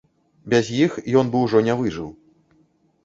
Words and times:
Без 0.53 0.71
іх 0.85 0.97
ён 1.21 1.29
бы 1.35 1.43
ўжо 1.45 1.63
не 1.71 1.77
выжыў. 1.83 2.09